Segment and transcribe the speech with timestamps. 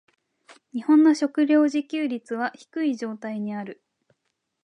[0.73, 3.83] 日本の食糧自給率は低い状態にある。